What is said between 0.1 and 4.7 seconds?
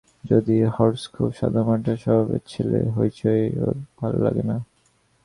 যদিও হর্ষ খুব সাদামাটা স্বভাবের ছেলে, হইচই ওর ভালো লাগে না।